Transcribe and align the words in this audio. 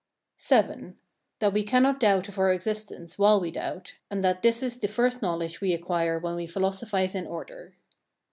VII. 0.43 0.93
That 1.37 1.53
we 1.53 1.61
cannot 1.61 1.99
doubt 1.99 2.27
of 2.27 2.39
our 2.39 2.51
existence 2.51 3.19
while 3.19 3.39
we 3.39 3.51
doubt, 3.51 3.97
and 4.09 4.23
that 4.23 4.41
this 4.41 4.63
is 4.63 4.79
the 4.79 4.87
first 4.87 5.21
knowledge 5.21 5.61
we 5.61 5.73
acquire 5.73 6.17
when 6.17 6.33
we 6.33 6.47
philosophize 6.47 7.13
in 7.13 7.27
order. 7.27 7.75